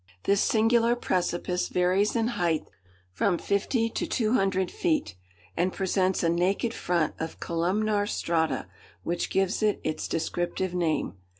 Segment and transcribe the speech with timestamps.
[0.23, 2.65] This singular precipice varies in height
[3.11, 5.13] from fifty to two hundred feet,
[5.55, 8.65] and presents a naked front of columnar strata,
[9.03, 11.17] which gives it its descriptive name.